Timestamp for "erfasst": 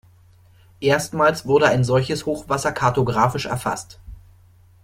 3.45-3.99